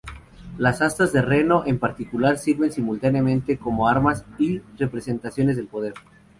Las 0.57 0.81
astas 0.81 1.13
de 1.13 1.21
reno, 1.21 1.63
en 1.67 1.77
particular, 1.77 2.39
sirven 2.39 2.71
simultáneamente 2.71 3.59
como 3.59 3.87
armas 3.87 4.25
y 4.39 4.57
representaciones 4.79 5.57
del 5.57 5.67
poder. 5.67 5.93